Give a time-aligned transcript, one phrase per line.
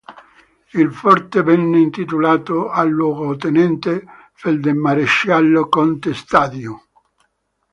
[0.73, 6.81] Il forte venne intitolato al luogotenente feldmaresciallo conte Stadion.